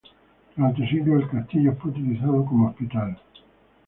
[0.55, 3.19] Durante siglos el castillo fue utilizado como hospital.